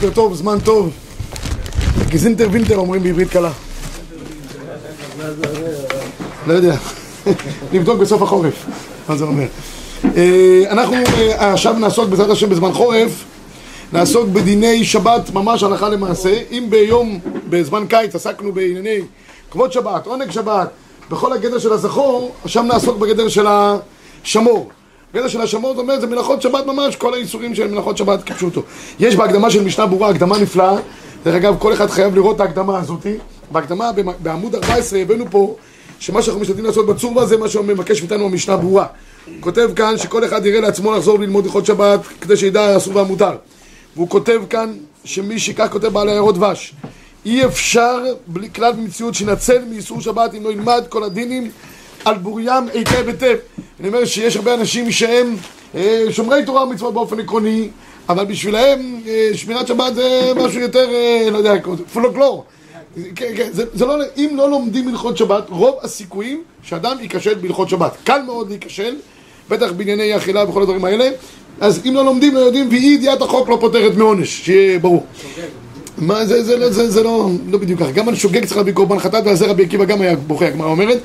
[0.00, 0.90] בוקר טוב, זמן טוב.
[2.08, 3.50] גזינטר וינטר אומרים בעברית קלה.
[6.46, 6.76] לא יודע.
[7.72, 8.66] נבדוק בסוף החורף,
[9.08, 9.46] מה זה אומר.
[10.16, 13.24] אה, אנחנו אה, עכשיו נעסוק בעזרת השם בזמן חורף,
[13.92, 16.42] נעסוק בדיני שבת ממש הלכה למעשה.
[16.50, 19.00] אם ביום, בזמן קיץ עסקנו בענייני
[19.50, 20.68] כבוד שבת, עונג שבת,
[21.10, 24.70] בכל הגדר של הזכור, עכשיו נעסוק בגדר של השמור.
[25.14, 28.62] גדר של השמור, זאת אומרת, זה מלאכות שבת ממש, כל האיסורים של מלאכות שבת כפשוטו.
[29.00, 30.76] יש בהקדמה של משנה ברורה, הקדמה נפלאה.
[31.24, 33.14] דרך אגב, כל אחד חייב לראות את ההקדמה הזאתי.
[33.52, 35.56] בהקדמה, בעמוד 14, הבאנו פה
[35.98, 38.86] שמה שאנחנו משתדלים לעשות בצורבה זה מה שמבקש מאיתנו המשנה ברורה.
[39.26, 43.32] הוא כותב כאן שכל אחד יראה לעצמו לחזור ללמוד הלכות שבת כדי שידע אסור והמותר.
[43.96, 44.72] והוא כותב כאן
[45.04, 46.74] שמי שכך כותב בעל הערות דבש
[47.26, 51.50] אי אפשר בלי כלל במציאות שינצל מאיסור שבת אם לא ילמד כל הדינים
[52.04, 53.36] על בוריים היטב היטב.
[53.80, 55.36] אני אומר שיש הרבה אנשים שהם
[55.74, 57.68] אה, שומרי תורה ומצוות באופן עקרוני,
[58.08, 61.54] אבל בשבילם אה, שמירת שבת זה משהו יותר, אה, לא יודע,
[61.92, 62.44] פולקלור.
[63.16, 67.68] כן, כן, זה, זה לא, אם לא לומדים הלכות שבת, רוב הסיכויים שאדם ייכשל בהלכות
[67.68, 67.96] שבת.
[68.04, 68.96] קל מאוד להיכשל,
[69.48, 71.10] בטח בענייני אכילה וכל הדברים האלה.
[71.60, 75.06] אז אם לא לומדים, לא יודעים, ואי ידיעת החוק לא פותרת מעונש, שיהיה ברור.
[75.98, 77.90] מה זה, זה, זה, זה, זה לא, לא בדיוק ככה.
[77.90, 80.68] גם על שוגג צריך להביא קורבן חטאת, ועל זה רבי עקיבא גם היה בוכה, הגמרא
[80.68, 80.98] אומרת.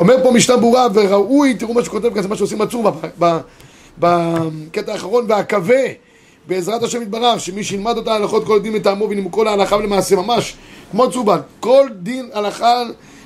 [0.00, 2.90] אומר פה משנה ברורה, וראוי, תראו מה שכותב כאן, זה מה שעושים בצור
[3.98, 5.82] בקטע האחרון, והקווה,
[6.48, 10.54] בעזרת השם יתברך, שמי שילמד אותה הלכות כל דין מטעמו ונימוקו להלכה ולמעשה ממש,
[10.90, 12.82] כמו צובן, כל דין הלכה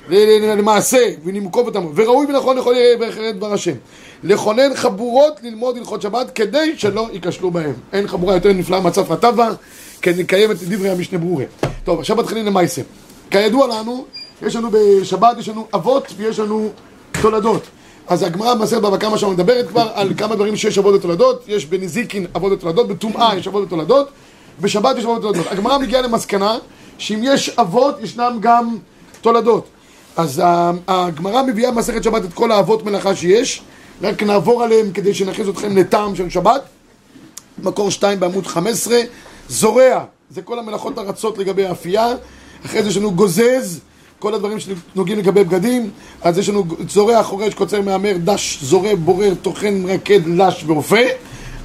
[0.09, 3.75] למעשה ונימוקו וטעמו, וראוי ונכון לכל יראה דבר השם.
[4.23, 7.75] לכונן חבורות ללמוד הלכות שבת כדי שלא ייכשלו בהם.
[7.93, 9.49] אין חבורה יותר נפלאה מצב רטבה,
[10.03, 11.45] כדי לקיים את דברי המשנה ברורה.
[11.85, 12.83] טוב, עכשיו מתחילים למעשה.
[13.31, 14.05] כידוע לנו,
[14.43, 16.71] יש לנו בשבת, יש לנו אבות ויש לנו
[17.23, 17.63] תולדות.
[18.07, 21.67] אז הגמרא במסכת בבא קמא שם מדברת כבר על כמה דברים שיש אבות ותולדות, יש
[21.67, 24.09] בנזיקין אבות ותולדות, בטומאה יש אבות ותולדות,
[24.61, 25.47] בשבת יש אבות ותולדות.
[25.51, 26.59] הגמרא מגיעה למסקנה
[26.99, 28.77] שאם יש אבות, ישנם גם
[29.21, 29.67] תולדות.
[30.17, 30.43] אז
[30.89, 33.63] הגמרא מביאה במסכת שבת את כל האבות מלאכה שיש,
[34.03, 36.63] רק נעבור עליהם כדי שנכניס אתכם לטעם של שבת.
[37.63, 39.01] מקור 2 בעמוד 15,
[39.49, 42.09] זורע, זה כל המלאכות הרצות לגבי האפייה,
[42.67, 43.81] אחרי זה יש לנו גוזז,
[44.25, 45.91] כל הדברים שנוגעים לגבי בגדים,
[46.23, 51.05] אז יש לנו זורע, חורש, קוצר, מהמר, דש, זורע, בורר, טוחן, מרקד, לש ורופא.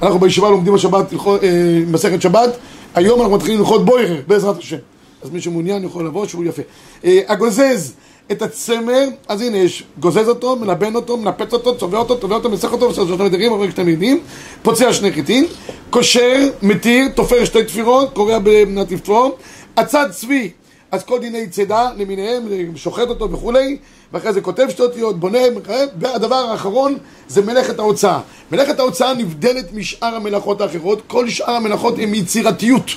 [0.02, 2.56] אנחנו בישיבה לומדים בשבת, אה, מסכת שבת,
[2.94, 4.76] היום אנחנו מתחילים ללכות בוירר, בעזרת השם.
[5.22, 6.62] אז מי שמעוניין יכול לבוא, שהוא יפה.
[7.04, 7.92] אה, הגוזז
[8.32, 12.50] את הצמר, אז הנה יש, גוזז אותו, מלבן אותו, מנפץ אותו, צובע אותו, תובע אותו,
[12.50, 14.20] מסך אותו, עושה שלושה נדרים, עובר שאתם יודעים,
[14.62, 15.46] פוצע שני חיטים,
[15.90, 19.36] קושר, מתיר, תופר שתי תפירות, קורע במנת תפתור,
[19.76, 20.50] עצת צבי,
[20.92, 22.42] אז כל דיני צידה למיניהם,
[22.76, 23.78] שוחט אותו וכולי,
[24.12, 25.38] ואחרי זה כותב שתי אותיות, בונה,
[25.98, 28.20] והדבר האחרון זה מלאכת ההוצאה.
[28.52, 32.90] מלאכת ההוצאה נבדלת משאר המלאכות האחרות, כל שאר המלאכות הן יצירתיות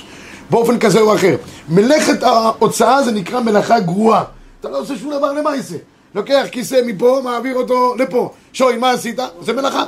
[0.50, 1.36] באופן כזה או אחר.
[1.68, 4.24] מלאכת ההוצאה זה נקרא מלאכה גרועה.
[4.60, 5.76] אתה לא עושה שום דבר למעשה.
[6.14, 8.30] לוקח כיסא מפה, מעביר אותו לפה.
[8.52, 9.18] שוי, מה עשית?
[9.40, 9.84] זה מלאכה.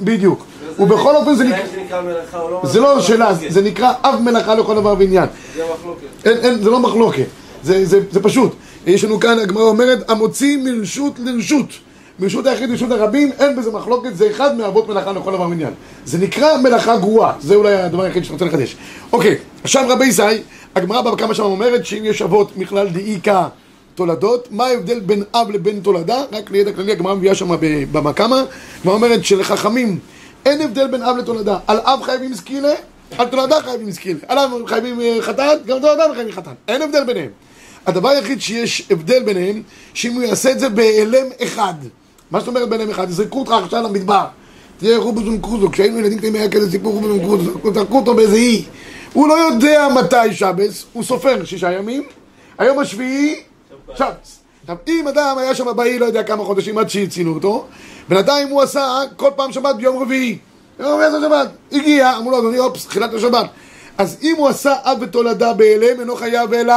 [0.00, 0.44] בדיוק.
[0.78, 2.02] ובכל אופן זה נקרא...
[2.32, 5.28] לא זה לא שאלה, זה נקרא אב מלאכה לכל דבר ועניין.
[5.56, 6.62] זה מחלוקת.
[6.62, 7.26] זה לא מחלוקת.
[7.62, 8.54] זה פשוט.
[8.86, 11.68] יש לנו כאן, הגמרא אומרת, המוציא מרשות לרשות.
[12.20, 15.72] מרשות היחיד לרשות הרבים, אין בזה מחלוקת, זה אחד מאבות מלאכה לכל דבר ועניין.
[16.04, 18.76] זה נקרא מלאכה גרועה, זה אולי הדבר היחיד שאתה רוצה לחדש.
[19.12, 20.22] אוקיי, עכשיו רבי ישי,
[20.74, 23.48] הגמרא בבא כמה שם אומרת שאם יש אבות מכלל דאיקה
[24.00, 26.22] תולדות, מה ההבדל בין אב לבין תולדה?
[26.32, 28.42] רק לידע כללי, הגמרא מביאה שם בבא קמא,
[28.80, 29.98] הגמרא אומרת שלחכמים
[30.46, 32.72] אין הבדל בין אב לתולדה, על אב חייבים סקילה,
[33.18, 37.04] על תולדה חייבים סקילה, על אב חייבים אה, חתן, גם תולדה חייבים חתן, אין הבדל
[37.04, 37.30] ביניהם.
[37.86, 39.62] הדבר היחיד שיש הבדל ביניהם,
[39.94, 41.74] שאם הוא יעשה את זה בהיעלם אחד.
[42.30, 43.10] מה זאת אומרת בהיעלם אחד?
[43.10, 44.24] יזרקו אותך עכשיו למדבר.
[44.78, 48.64] תהיה רובוזון קרוזו, כשהיינו ילדים קטנים היה כזה סיפור רובוזון קרוזו, זרקו אותו באיזה אי.
[49.12, 52.02] הוא לא יודע מתי שבס, הוא סופר שישה ימים,
[52.58, 53.49] היום השביעי,
[53.96, 54.38] שבס.
[54.60, 57.66] עכשיו, אם אדם היה שם באי לא יודע כמה חודשים עד שהצינו אותו,
[58.08, 60.38] בינתיים הוא עשה כל פעם שבת ביום רביעי.
[60.80, 61.48] יום איזה שבת?
[61.72, 63.46] הגיע, אמרו לו, אדוני, אופס, תחילת השבת.
[63.98, 66.74] אז אם הוא עשה אב ותולדה בהלם, אינו חייב אלא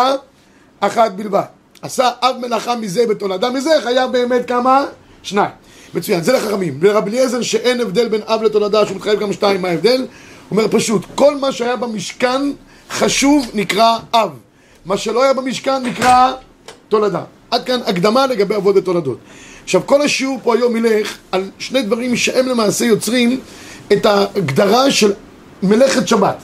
[0.80, 1.42] אחת בלבד.
[1.82, 4.86] עשה אב מלאכה מזה ותולדה מזה, חייב באמת כמה?
[5.24, 5.52] שניים.
[5.94, 6.80] מצוין, זה לחכמים.
[6.82, 9.98] לרבי אליעזר שאין הבדל בין אב לתולדה, שהוא מתחייב גם שתיים, מה ההבדל?
[10.00, 10.08] הוא
[10.52, 12.42] אומר פשוט, כל מה שהיה במשכן
[12.90, 14.30] חשוב נקרא אב.
[14.86, 16.34] מה שלא היה במשכן נקרא
[16.94, 17.24] תולדה.
[17.51, 19.18] עד כאן הקדמה לגבי אבות ותולדות.
[19.63, 23.40] עכשיו, כל השיעור פה היום ילך על שני דברים שהם למעשה יוצרים
[23.94, 25.13] את ההגדרה של
[25.63, 26.38] מלאכת שבת.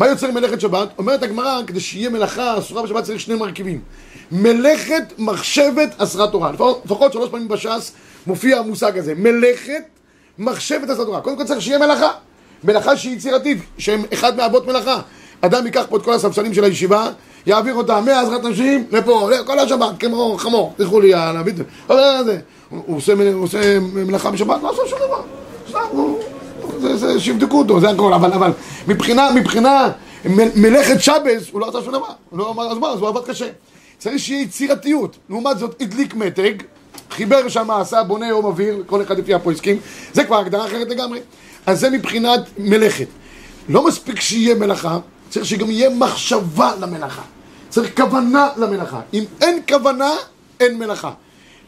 [0.00, 0.88] מה יוצר מלאכת שבת?
[0.98, 3.80] אומרת הגמרא, כדי שיהיה מלאכה אסורה בשבת צריך שני מרכיבים.
[4.32, 6.52] מלאכת מחשבת אסרת תורה.
[6.84, 7.92] לפחות שלוש פעמים בש"ס
[8.26, 9.14] מופיע המושג הזה.
[9.14, 9.82] מלאכת
[10.38, 11.20] מחשבת אסרת תורה.
[11.20, 12.10] קודם כל צריך שיהיה מלאכה.
[12.64, 15.00] מלאכה שהיא יצירתית, שהם אחד מאבות מלאכה.
[15.40, 17.10] אדם ייקח פה את כל הספסלים של הישיבה,
[17.46, 21.56] יעביר אותם מעזרת נשים לפה, כל השבת, כמו חמור, תלכו לי על הביט,
[22.68, 25.22] הוא עושה מלאכה בשבת, לא עושה שום דבר,
[25.68, 28.52] סתם, שיבדקו אותו, זה הכל, אבל
[28.88, 29.88] מבחינה, מבחינה
[30.54, 33.48] מלאכת שבס, הוא לא עשה שום דבר, לא אמר, אז מה, אז הוא עבד קשה.
[33.98, 35.16] צריך שיהיה יצירתיות.
[35.30, 36.54] לעומת זאת, הדליק מתג,
[37.10, 39.78] חיבר שם, עשה, בונה יום אוויר, כל אחד לפי הפויסקים,
[40.12, 41.20] זה כבר הגדרה אחרת לגמרי.
[41.66, 43.06] אז זה מבחינת מלאכת.
[43.68, 44.98] לא מספיק שיהיה מלאכה,
[45.30, 47.22] צריך שגם יהיה מחשבה למלאכה.
[47.68, 49.00] צריך כוונה למלאכה.
[49.14, 50.14] אם אין כוונה,
[50.60, 51.12] אין מלאכה.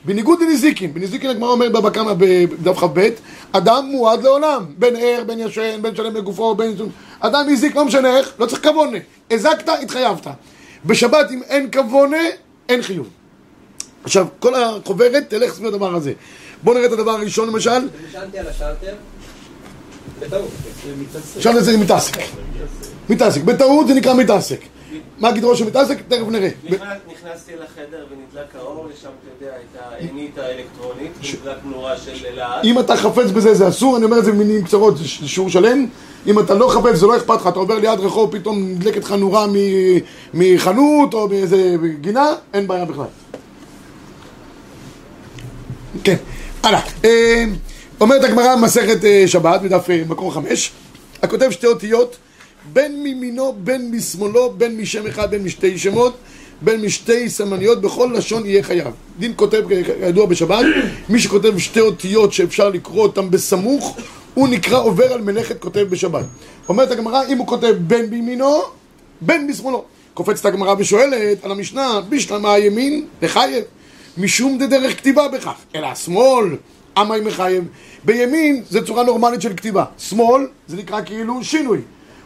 [0.05, 3.09] בניגוד לנזיקין, בנזיקין הגמרא אומר בבא קמא בדף כ"ב,
[3.53, 6.75] אדם מועד לעולם, בין ער, בין ישן, בין שלם בגופו, בין...
[7.21, 8.99] אדם הזיק, לא משנה איך, לא צריך כוונה.
[9.31, 10.27] הזקת, התחייבת.
[10.87, 12.17] בשבת אם אין כוונה,
[12.69, 13.09] אין חיוב.
[14.05, 16.13] עכשיו, כל החוברת תלך סביב הדבר הזה.
[16.63, 17.89] בואו נראה את הדבר הראשון למשל.
[18.09, 18.95] נשענתי על השלטר,
[20.21, 20.51] בטעות.
[21.39, 22.17] שאלת זה מתעסק.
[23.11, 23.43] מתעסק.
[23.43, 24.61] בטעות זה נקרא מתעסק.
[25.19, 25.99] מה הגדרו של מתעסק?
[26.09, 26.49] תכף נראה.
[27.13, 31.13] נכנסתי לחדר ונדלק האור, יש שם, אתה יודע, את העינית האלקטרונית,
[31.43, 32.65] נדלק נורה של להט.
[32.65, 35.87] אם אתה חפץ בזה זה אסור, אני אומר את זה במילים קצרות, זה שיעור שלם.
[36.27, 39.13] אם אתה לא חפץ, זה לא אכפת לך, אתה עובר ליד רחוב, פתאום נדלקת לך
[39.13, 39.47] נורה
[40.35, 43.05] מחנות או מאיזה גינה, אין בעיה בכלל.
[46.05, 46.17] כן,
[46.63, 46.81] הלאה.
[47.05, 47.45] אה,
[48.01, 50.73] אומרת הגמרא במסכת אה, שבת, בדף אה, מקור חמש,
[51.23, 52.17] הכותב שתי אותיות,
[52.73, 56.17] בין מימינו, בין משמאלו, בין משם אחד, בין משתי שמות,
[56.63, 58.93] בין משתי סמניות, בכל לשון יהיה חייב.
[59.19, 60.67] דין כותב, כידוע בשבת,
[61.09, 63.97] מי שכותב שתי אותיות שאפשר לקרוא אותן בסמוך,
[64.35, 66.25] הוא נקרא עובר על מלאכת כותב בשבת.
[66.69, 68.61] אומרת הגמרא, אם הוא כותב בין בימינו,
[69.21, 69.85] בין בשמאלו.
[70.15, 73.65] קופצת הגמרא ושואלת על המשנה, בשלמה הימין לחייב,
[74.19, 76.57] משום דרך כתיבה בכך, אלא השמאל,
[76.99, 77.65] אמה היא מחייב.
[78.05, 81.79] בימין זה צורה נורמלית של כתיבה, שמאל זה נקרא כאילו שינוי.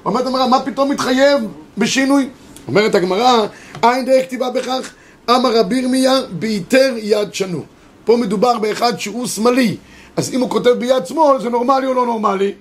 [0.04, 1.40] אומרת הגמרא, מה פתאום מתחייב
[1.78, 2.28] בשינוי?
[2.68, 3.46] אומרת הגמרא,
[3.82, 4.90] אין דרך כתיבה בכך,
[5.30, 7.64] אמר רבי ירמיה, ביתר יד שנו.
[8.04, 9.76] פה מדובר באחד שהוא שמאלי,
[10.16, 12.52] אז אם הוא כותב ביד שמאל, זה נורמלי או לא נורמלי?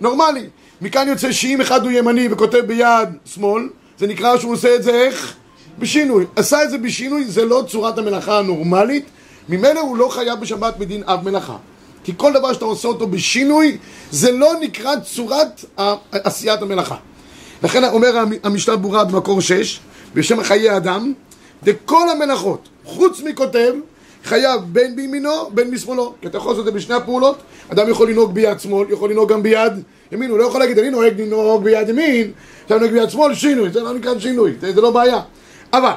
[0.00, 0.46] נורמלי.
[0.80, 3.68] מכאן יוצא שאם אחד הוא ימני וכותב ביד שמאל,
[3.98, 5.34] זה נקרא שהוא עושה את זה איך?
[5.78, 6.24] בשינוי.
[6.36, 9.04] עשה את זה בשינוי, זה לא צורת המלאכה הנורמלית,
[9.48, 11.56] ממילא הוא לא חייב בשבת בדין אב מלאכה.
[12.04, 13.78] כי כל דבר שאתה עושה אותו בשינוי,
[14.10, 15.64] זה לא נקרא צורת
[16.12, 16.96] עשיית המלאכה.
[17.62, 19.80] לכן אומר המשנה ברורה במקור 6,
[20.14, 21.12] בשם חיי אדם,
[21.62, 23.72] וכל המלאכות, חוץ מכותב,
[24.24, 26.14] חייב בין בימינו, בין משמאלו.
[26.20, 27.38] כי אתה יכול לעשות את זה בשני הפעולות.
[27.68, 29.72] אדם יכול לנהוג ביד שמאל, יכול לנהוג גם ביד
[30.12, 30.30] ימין.
[30.30, 32.30] הוא לא יכול להגיד, אני נוהג לנהוג ביד ימין,
[32.62, 33.70] עכשיו נוהג ביד שמאל, שינוי.
[33.70, 35.20] זה לא נקרא שינוי, זה, זה לא בעיה.
[35.72, 35.92] אבל,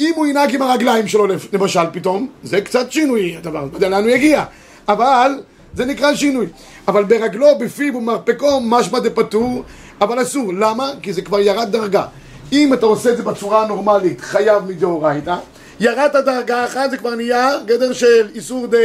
[0.00, 4.02] אם הוא ינהג עם הרגליים שלו, למשל, פתאום, זה קצת שינוי הדבר, לא יודע לאן
[4.02, 4.44] הוא יגיע.
[4.88, 5.32] אבל,
[5.74, 6.46] זה נקרא שינוי.
[6.88, 9.62] אבל ברגלו, בפיו ומרפקו, משמע דפטור,
[10.00, 10.52] אבל אסור.
[10.54, 10.90] למה?
[11.02, 12.06] כי זה כבר ירד דרגה.
[12.52, 15.36] אם אתה עושה את זה בצורה הנורמלית, חייב מדאורייתא.
[15.80, 18.78] ירדת דרגה אחת, זה כבר נהיה גדר של איסור דה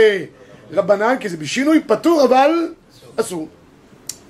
[0.73, 2.67] רבנן, כי זה בשינוי פטור, אבל
[3.15, 3.47] אסור.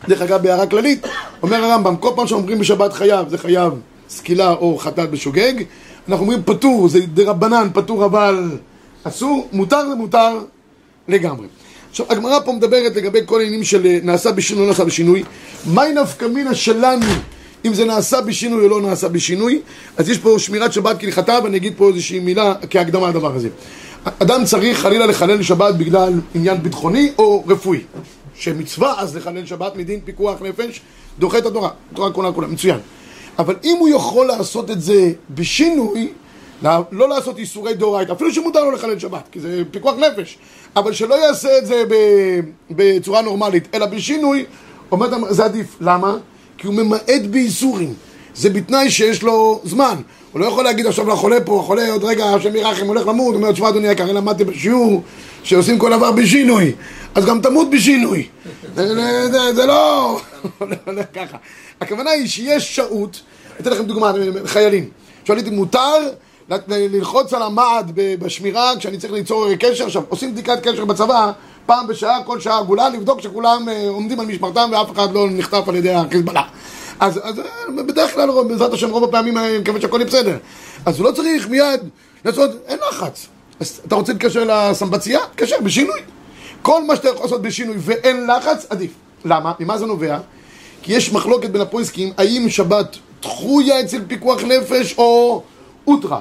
[0.08, 1.08] דרך אגב, בהערה כללית,
[1.44, 3.74] אומר הרמב"ם, כל פעם שאומרים בשבת חייב, זה חייב
[4.10, 5.54] סקילה או חטאת בשוגג,
[6.10, 8.58] אנחנו אומרים פטור, זה דה רבנן, פטור אבל
[9.04, 10.40] אסור, מותר זה מותר
[11.08, 11.48] לגמרי.
[11.92, 15.24] עכשיו, הגמרא פה מדברת לגבי כל העניינים של נעשה בשינוי או לא נעשה בשינוי.
[15.66, 17.06] מהי נפקא מינה שלנו
[17.66, 19.62] אם זה נעשה בשינוי או לא נעשה בשינוי,
[19.98, 23.50] אז יש פה שמירת שבת כהלכתה, ואני אגיד פה איזושהי מילה כהקדמה לדבר הזה.
[24.20, 27.80] אדם צריך חלילה לחלל שבת בגלל עניין ביטחוני או רפואי.
[28.36, 30.82] שמצווה אז לחלל שבת מדין פיקוח נפש,
[31.20, 32.80] דוחה את התורה, התורה כולה כולה, מצוין.
[33.40, 36.08] אבל אם הוא יכול לעשות את זה בשינוי,
[36.92, 40.38] לא לעשות איסורי דאורייתא, אפילו שמותר לו לחלל שבת, כי זה פיקוח נפש,
[40.76, 41.84] אבל שלא יעשה את זה
[42.72, 44.46] בצורה נורמלית, אלא בשינוי,
[44.92, 45.78] אומר, זה עדיף.
[45.82, 46.18] למה?
[46.58, 47.94] כי הוא ממעט באיסורים.
[48.36, 49.96] זה בתנאי שיש לו זמן.
[50.32, 53.36] הוא לא יכול להגיד עכשיו לחולה פה, החולה עוד רגע, השם ירחם, הולך למות, הוא
[53.36, 55.04] אומר, תשמע אדוני יקר, אני למדתי בשיעור
[55.44, 56.74] שעושים כל דבר בשינוי,
[57.16, 58.28] אז גם תמות בשינוי.
[59.54, 60.20] זה לא...
[60.86, 61.38] הולך ככה.
[61.82, 63.22] הכוונה היא שיש שהות,
[63.60, 64.12] אתן לכם דוגמה,
[64.46, 64.90] חיילים.
[65.26, 66.10] שואלים מותר
[66.68, 69.86] ללחוץ על המעד בשמירה כשאני צריך ליצור קשר?
[69.86, 71.32] עכשיו, עושים בדיקת קשר בצבא
[71.66, 75.64] פעם בשעה, כל שעה עגולה, לבדוק שכולם אה, עומדים על משמרתם ואף אחד לא נחטף
[75.68, 76.44] על ידי החיזבאללה.
[77.00, 80.38] אז, אז אה, בדרך כלל, בעזרת השם, רוב הפעמים אני מקווה שהכל יהיה בסדר.
[80.86, 81.80] אז הוא לא צריך מיד
[82.26, 83.28] לעשות, אין לחץ.
[83.60, 85.20] אז אתה רוצה להתקשר לסמבצייה?
[85.36, 86.00] תקשר בשינוי.
[86.62, 88.92] כל מה שאתה יכול לעשות בשינוי ואין לחץ, עדיף.
[89.26, 89.52] למה?
[89.60, 90.18] ממה זה נובע?
[90.82, 95.44] כי יש מחלוקת בין הפויסקים, האם שבת דחויה אצל פיקוח נפש או
[95.88, 96.20] אוטרה.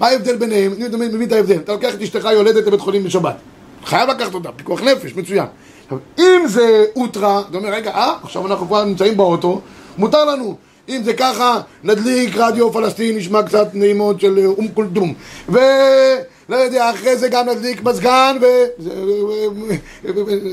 [0.00, 0.72] מה ההבדל ביניהם?
[0.72, 1.56] אני מבין את ההבדל.
[1.56, 3.36] אתה לוקח את אשתך יולדת לבית חולים בשבת.
[3.84, 5.46] חייב לקחת אותה, פיקוח נפש, מצוין.
[5.84, 9.60] עכשיו, אם זה אוטרה, אתה אומר, רגע, אה, עכשיו אנחנו כבר נמצאים באוטו,
[9.98, 10.56] מותר לנו.
[10.88, 15.14] אם זה ככה, נדליק רדיו פלסטין, נשמע קצת נעימות של אום כולתום.
[15.48, 15.58] ו...
[16.48, 18.46] לא יודע, אחרי זה גם נדליק מזגן ו...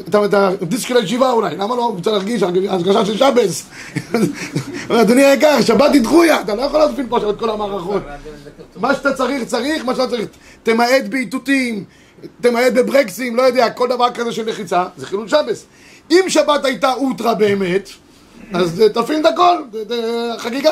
[0.10, 1.86] את הדיסק של הישיבה אולי, למה לא?
[1.86, 3.66] רוצה להרגיש הרגשה של שבס.
[4.90, 8.02] אדוני היקר, שבת דחויה, אתה לא יכול להפעיל פה את כל המערכות.
[8.76, 10.28] מה שאתה צריך, צריך, מה שאתה צריך.
[10.64, 11.84] תמעט באיתותים,
[12.42, 15.66] תמעט בברקסים, לא יודע, כל דבר כזה של לחיצה, זה חילול שבס.
[16.12, 17.90] אם שבת הייתה אוטרה באמת,
[18.54, 19.56] אז תפעיל את הכל,
[20.38, 20.72] חגיגה.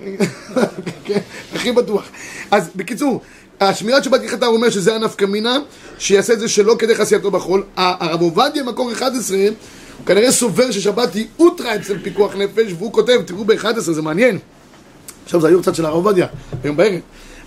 [1.04, 1.18] כן,
[1.54, 2.08] הכי בטוח.
[2.50, 3.20] אז בקיצור,
[3.60, 5.58] השמירת שבת כחטא הוא אומר שזה הנפקא מינה,
[5.98, 7.64] שיעשה את זה שלא כדי חסייתו בחול.
[7.76, 13.22] הרב עובדיה, מקור 11, הוא כנראה סובר ששבת היא אוטרה אצל פיקוח נפש, והוא כותב,
[13.26, 14.38] תראו ב-11, זה מעניין.
[15.24, 16.26] עכשיו זה היו קצת של הרב עובדיה,
[16.64, 17.00] היום בערב.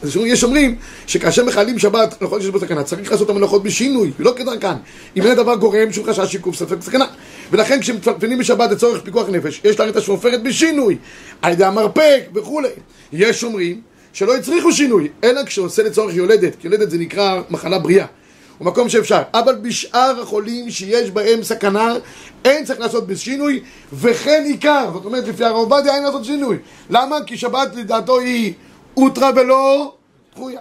[0.04, 0.76] אז יש אומרים
[1.08, 4.74] שכאשר מחללים שבת לחודש שיש בו סכנה, צריך לעשות את המלאכות בשינוי, ולא כדרכן.
[5.18, 7.06] אם אין הדבר גורם שום חשש שיקוף ספק סכנה.
[7.54, 10.98] ולכן כשמתפלפלים בשבת לצורך פיקוח נפש, יש להרים את השופרת בשינוי,
[11.42, 12.70] על ידי המרפק וכולי.
[13.12, 13.82] יש אומרים
[14.14, 18.06] שלא הצריכו שינוי, אלא כשעושה לצורך יולדת, כי יולדת זה נקרא מחלה בריאה.
[18.58, 21.94] הוא מקום שאפשר, אבל בשאר החולים שיש בהם סכנה,
[22.46, 26.58] אין צריך לעשות בשינוי, וכן עיקר, זאת אומרת לפי הרב עובדיה אין לעשות שינוי.
[26.90, 27.16] למה?
[27.26, 28.54] כי שבת לדעתו היא
[28.98, 29.94] אוטרה ולא
[30.36, 30.60] דחויה.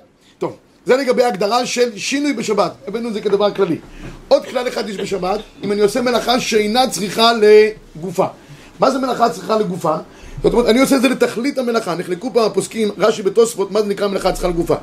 [0.87, 3.79] זה לגבי הגדרה של שינוי בשבת, הבאנו את זה כדבר כללי.
[4.29, 8.27] עוד כלל אחד יש בשבת, אם אני עושה מלאכה שאינה צריכה לגופה.
[8.81, 9.97] מה זה מלאכה צריכה לגופה?
[10.43, 11.95] זאת אומרת, אני עושה את זה לתכלית המלאכה.
[11.95, 14.75] נחלקו פה הפוסקים, רש"י בתוספות, מה זה נקרא מלאכה צריכה לגופה.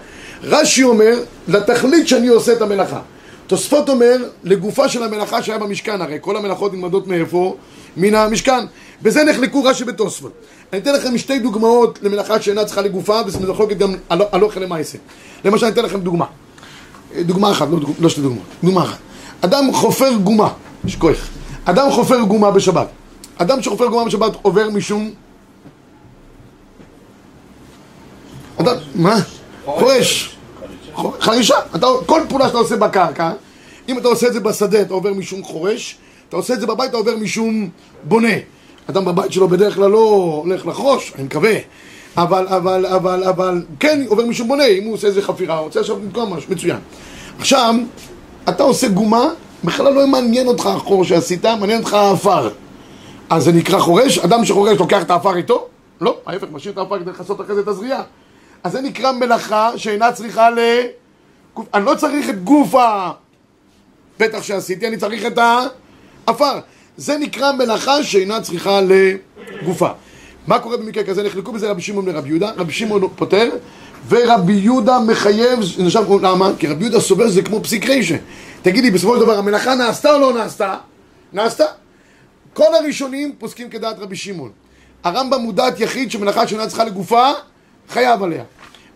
[0.43, 2.99] רש"י אומר, לתכלית שאני עושה את המלאכה.
[3.47, 7.55] תוספות אומר, לגופה של המלאכה שהיה במשכן, הרי כל המלאכות נלמדות מאיפה?
[7.97, 8.65] מן המשכן.
[9.01, 10.31] בזה נחלקו רש"י בתוספות.
[10.73, 14.97] אני אתן לכם שתי דוגמאות למלאכה שאינה צריכה לגופה, וזה מחלוקת גם על אוכל למעשה.
[15.45, 16.25] למשל, אני אתן לכם דוגמה.
[17.21, 18.45] דוגמה אחת, לא, לא שתי דוגמאות.
[18.63, 18.97] דוגמה אחת.
[19.41, 20.53] אדם חופר גומה,
[20.85, 21.27] יש כוח.
[21.65, 22.87] אדם חופר גומה בשבת.
[23.37, 25.11] אדם שחופר גומה בשבת עובר משום...
[28.57, 29.15] אדם, מה?
[29.65, 30.35] חורש.
[31.19, 31.55] חרישה.
[31.75, 33.31] אתה, כל פעולה שאתה עושה בקרקע,
[33.89, 35.97] אם אתה עושה את זה בשדה, אתה עובר משום חורש,
[36.29, 37.69] אתה עושה את זה בבית, אתה עובר משום
[38.03, 38.33] בונה.
[38.89, 41.53] אדם בבית שלו בדרך כלל לא הולך לחרוש, אני מקווה.
[42.17, 45.79] אבל, אבל, אבל, אבל, כן עובר משום בונה, אם הוא עושה איזה חפירה, הוא רוצה
[45.79, 46.79] עכשיו לתקוע משהו, מצוין.
[47.39, 47.75] עכשיו,
[48.49, 49.29] אתה עושה גומה,
[49.63, 52.49] בכלל לא מעניין אותך החור שעשית, מעניין אותך העפר.
[53.29, 54.17] אז זה נקרא חורש?
[54.17, 55.67] אדם שחורש לוקח את העפר איתו?
[56.01, 58.03] לא, ההפך, משאיר את העפר כדי לכסות אחרי זה את הזריעה.
[58.63, 60.59] אז זה נקרא מלאכה שאינה צריכה ל...
[61.73, 65.39] אני לא צריך את גוף הפתח שעשיתי, אני צריך את
[66.27, 66.59] העפר.
[66.99, 69.89] זה נקרא מלאכה שאינה צריכה לגופה.
[70.47, 71.23] מה קורה במקרה כזה?
[71.23, 73.49] נחלקו בזה רבי שמעון לרבי יהודה, רבי שמעון פותר,
[74.09, 76.51] ורבי יהודה מחייב, נשאר, למה?
[76.59, 78.15] כי רבי יהודה סובר שזה כמו פסיק רישה.
[78.61, 80.75] תגידי, בסופו של דבר המלאכה נעשתה או לא נעשתה?
[81.33, 81.65] נעשתה.
[82.53, 84.51] כל הראשונים פוסקים כדעת רבי שמעון.
[85.03, 87.31] הרמב"ם מודעת יחיד שמלאכה שאינה צריכה לגופה,
[87.89, 88.43] חייב עליה.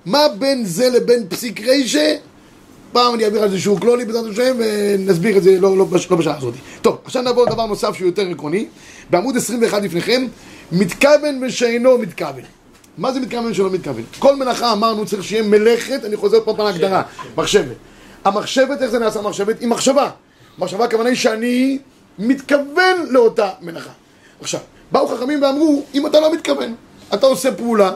[0.06, 2.16] מה בין זה לבין פסיק רישה?
[2.94, 6.18] פעם אני אעביר על זה שיעור כלולי בעזרת השם ונסביר את זה לא, לא, לא
[6.18, 6.54] בשעה הזאת.
[6.82, 8.66] טוב, עכשיו נעבור לדבר נוסף שהוא יותר עקרוני.
[9.10, 10.28] בעמוד 21 לפניכם,
[10.72, 12.44] מתכוון ושאינו מתכוון.
[12.98, 14.04] מה זה מתכוון ושאינו מתכוון?
[14.20, 17.02] כל מלאכה אמרנו צריך שיהיה מלאכת, אני חוזר פה פעם להגדרה,
[17.38, 17.76] מחשבת.
[18.26, 19.62] המחשבת, איך זה נעשה מחשבת?
[19.62, 20.10] עם מחשבה.
[20.58, 21.78] מחשבה הכוונה היא שאני
[22.20, 23.92] מתכוון לאותה מלאכה.
[24.42, 24.60] עכשיו,
[24.92, 26.76] באו חכמים ואמרו, אם אתה לא מתכוון,
[27.14, 27.92] אתה עושה פעולה,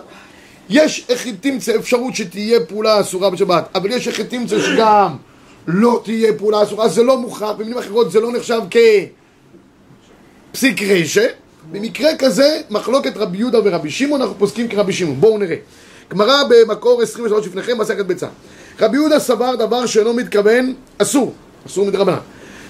[0.69, 5.15] יש איך תמצא אפשרות שתהיה פעולה אסורה בשבת, אבל יש איך תמצא שגם
[5.67, 8.61] לא תהיה פעולה אסורה, זה לא מוכרח, במילים אחרות זה לא נחשב
[10.53, 11.27] כפסיק רשע.
[11.71, 15.15] במקרה כזה, מחלוקת רבי יהודה ורבי שמעון, אנחנו פוסקים כרבי שמעון.
[15.21, 15.55] בואו נראה.
[16.11, 18.27] גמרא במקור 23 לפניכם, מסכת ביצה.
[18.79, 21.33] רבי יהודה סבר דבר שאינו מתכוון, אסור,
[21.67, 22.17] אסור מדרבנן.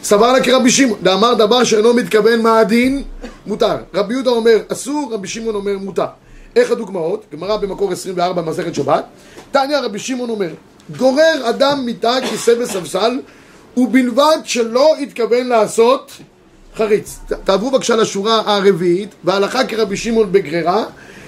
[0.03, 3.03] סבר לה כרבי שמעון, ואמר דבר שאינו מתכוון מה הדין,
[3.45, 3.75] מותר.
[3.93, 6.05] רבי יהודה אומר אסור, רבי שמעון אומר מותר.
[6.57, 7.25] איך הדוגמאות?
[7.33, 9.05] גמרא במקור 24 במסכת שבת.
[9.51, 10.49] תניא רבי שמעון אומר,
[10.97, 13.19] גורר אדם מיטה, כיסא וספסל,
[13.77, 16.11] ובלבד שלא התכוון לעשות
[16.75, 17.19] חריץ.
[17.43, 20.85] תעברו בבקשה לשורה הרביעית, והלכה כרבי שמעון בגררה.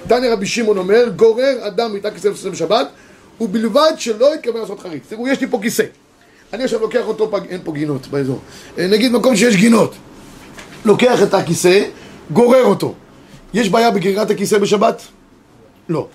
[0.08, 2.88] תניא רבי שמעון אומר, גורר אדם מיטה, כיסא וספסל בשבת,
[3.42, 5.04] ובלבד שלא התכוון לעשות חריץ.
[5.10, 5.84] תראו, יש לי פה כיסא.
[6.54, 7.42] אני עכשיו לוקח אותו, פג...
[7.50, 8.40] אין פה גינות באזור.
[8.78, 9.96] נגיד מקום שיש גינות.
[10.86, 11.84] לוקח את הכיסא,
[12.32, 12.94] גורר אותו.
[13.54, 15.02] יש בעיה בגרירת הכיסא בשבת?
[15.90, 16.08] לא.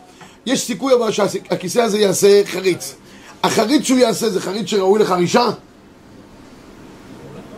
[0.47, 2.95] יש סיכוי אבל שהכיסא הזה יעשה חריץ.
[3.43, 5.49] החריץ שהוא יעשה זה חריץ שראוי לחרישה?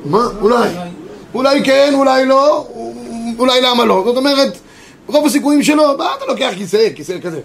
[0.04, 0.28] מה?
[0.40, 0.68] אולי.
[1.34, 2.68] אולי כן, אולי לא,
[3.38, 4.02] אולי למה לא.
[4.06, 4.58] זאת אומרת,
[5.06, 7.40] רוב הסיכויים שלו, מה אתה לוקח כיסא, כיסא כזה,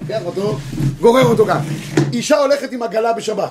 [0.00, 0.58] לוקח אותו,
[1.00, 1.60] גורר אותו כאן.
[2.12, 3.50] אישה הולכת עם עגלה בשבת.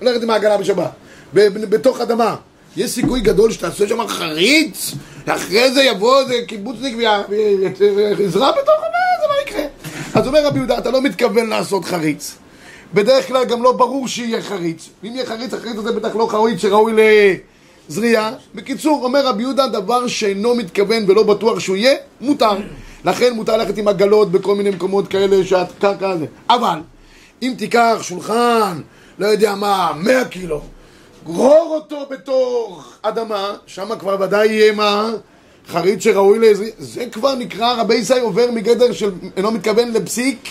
[0.00, 0.90] הולכת עם העגלה בשבת.
[1.34, 2.36] בתוך אדמה.
[2.76, 4.94] יש סיכוי גדול שתעשה שם חריץ?
[5.26, 6.96] אחרי זה יבוא איזה קיבוצניק
[7.28, 9.64] ויזרע בתוך מה, זה לא יקרה.
[10.16, 12.34] אז אומר רבי יהודה, אתה לא מתכוון לעשות חריץ.
[12.94, 14.88] בדרך כלל גם לא ברור שיהיה חריץ.
[15.04, 16.92] אם יהיה חריץ, החריץ הזה בטח לא חריץ שראוי
[17.88, 18.32] לזריעה.
[18.54, 22.56] בקיצור, אומר רבי יהודה, דבר שאינו מתכוון ולא בטוח שהוא יהיה, מותר.
[23.04, 26.26] לכן מותר ללכת עם עגלות בכל מיני מקומות כאלה שהקרקע הזה.
[26.50, 26.78] אבל,
[27.42, 28.80] אם תיקח שולחן,
[29.18, 30.60] לא יודע מה, 100 קילו,
[31.24, 35.10] גרור אותו בתוך אדמה, שם כבר ודאי יהיה מה?
[35.68, 40.48] חריץ שראוי לעזרי, זה כבר נקרא, רבי ישראל עובר מגדר של אינו מתכוון לפסיק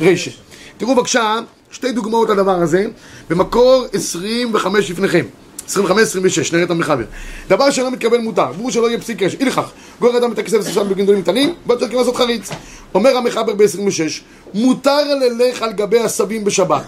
[0.00, 0.32] רשת.
[0.76, 1.36] תראו בבקשה,
[1.70, 2.86] שתי דוגמאות לדבר הזה,
[3.30, 5.24] במקור 25 לפניכם.
[5.68, 5.70] 25-26,
[6.52, 7.04] נראה את המחבר.
[7.48, 9.40] דבר שאינו מתכוון מותר, ברור שלא יהיה פסיק רשת.
[9.40, 9.70] אי לכך,
[10.00, 12.50] גורר אדם את הכסף ושם בגנדולים קטנים, צריך לעשות חריץ.
[12.94, 14.22] אומר המחבר ב-26,
[14.54, 16.84] מותר ללך על גבי עשבים בשבת,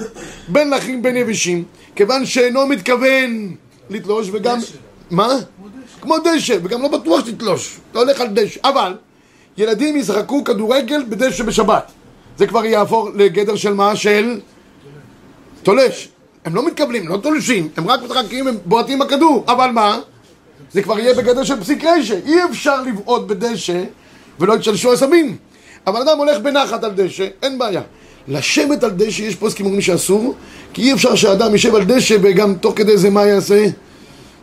[0.48, 1.64] בין לחים בין יבשים,
[1.96, 3.54] כיוון שאינו מתכוון
[3.90, 4.58] לתלוש וגם...
[5.10, 5.28] מה?
[6.06, 8.94] כמו דשא, וגם לא בטוח שתתלוש, אתה הולך על דשא, אבל
[9.58, 11.92] ילדים ישחקו כדורגל בדשא בשבת,
[12.38, 13.96] זה כבר יעבור לגדר של מה?
[13.96, 14.40] של
[15.62, 16.08] תולש.
[16.44, 20.00] הם לא מתקבלים, לא תולשים, הם רק משחקים, הם בועטים בכדור, אבל מה?
[20.72, 23.84] זה כבר יהיה בגדר של פסיק רשא, אי אפשר לבעוט בדשא
[24.40, 25.36] ולא יתשלשו עשבים.
[25.86, 27.82] אבל אדם הולך בנחת על דשא, אין בעיה.
[28.28, 30.34] לשבת על דשא, יש פה הסכימות שאסור,
[30.72, 33.66] כי אי אפשר שאדם יישב על דשא וגם תוך כדי זה מה יעשה?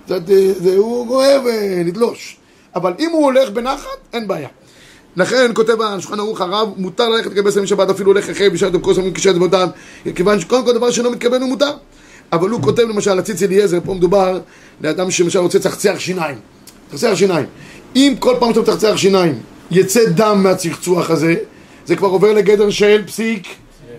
[0.07, 1.41] זה, זה, זה, הוא אוהב
[1.85, 2.37] לתלוש.
[2.75, 4.49] אבל אם הוא הולך בנחת, אין בעיה.
[5.15, 8.93] לכן כותב השולחן ערוך הרב, מותר ללכת לגבי סמים שבת, אפילו הולך אחרי בשעת כל
[8.93, 9.67] סמים כשעת ומותם,
[10.15, 11.71] כיוון שקודם כל דבר שאינו מתכוון הוא מותר.
[12.31, 14.39] אבל הוא כותב למשל, הציץ אליעזר, פה מדובר
[14.81, 16.37] לאדם שלמשל רוצה צחצח שיניים.
[16.91, 17.45] צחצח שיניים.
[17.95, 19.39] אם כל פעם שאתה מצחצח שיניים
[19.71, 21.35] יצא דם מהצחצוח הזה,
[21.85, 23.47] זה כבר עובר לגדר של פסיק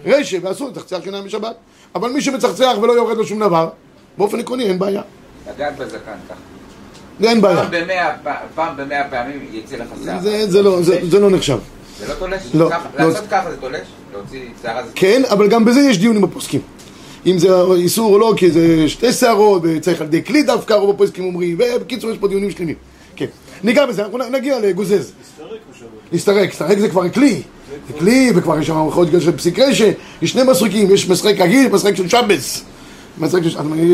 [0.06, 1.54] רשע, ואסור לצחצח שיניים בשבת.
[1.94, 3.68] אבל מי שמצחצח ולא יורד לו שום דבר,
[4.18, 5.02] באופן עקרוני אין בעיה.
[5.50, 5.98] לגעת בזקן
[6.28, 6.40] ככה.
[7.22, 7.64] אין בעיה.
[8.54, 10.20] פעם במאה, פעמים יצא לך שיער.
[10.20, 11.58] זה, זה, לא, זה, זה לא נחשב.
[12.00, 12.42] זה לא תולש?
[12.54, 13.06] לא, לא.
[13.08, 13.86] לעשות ככה זה תולש?
[14.12, 14.90] להוציא שיער הזה?
[14.94, 16.60] כן, אבל גם בזה יש דיונים בפוסקים.
[17.26, 20.90] אם זה איסור או לא, כי זה שתי שערות, וצריך על ידי כלי דווקא, רוב
[20.90, 22.74] הפוסקים אומרים, ובקיצור יש פה דיונים שלמים.
[23.16, 23.26] כן.
[23.62, 25.12] ניגע בזה, אנחנו נגיע לגוזז.
[26.12, 27.42] להסתרק, להסתרק זה כבר כלי.
[27.88, 29.90] זה כלי, וכבר יש שם יכול להיות של פסיק רשע,
[30.22, 32.64] יש שני מסריקים, יש מסרק רגיל, מסרק של שבס.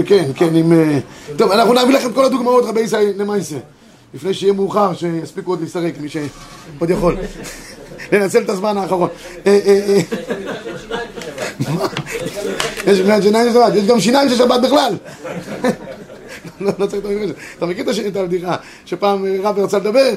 [0.07, 0.73] כן, כן, עם...
[0.73, 0.99] אה,
[1.37, 3.57] טוב, אנחנו נביא לכם כל הדוגמאות, רבי ישראל, למעשה.
[4.15, 7.17] לפני שיהיה מאוחר, שיספיקו עוד להסתרק, מי שעוד יכול.
[8.13, 9.09] לנצל את הזמן האחרון.
[9.47, 10.01] אה, אה?
[12.87, 14.95] יש שיניים של שבת, יש גם שיניים של שבת בכלל.
[16.61, 17.33] לא לא צריך את הזה.
[17.59, 20.11] אתה מכיר את הבדיחה, שפעם רב רצה לדבר,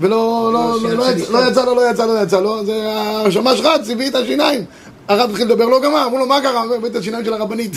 [0.00, 0.90] ולא לא-
[1.30, 2.82] לא יצא לו, לא יצא לו, לא יצא לו, זה
[3.26, 4.64] השמש רץ, הביא את השיניים.
[5.08, 6.62] הרב התחיל לדבר, לא גמר, אמרו לו, מה קרה?
[6.62, 7.72] הוא הביא את השיניים של הרבנית.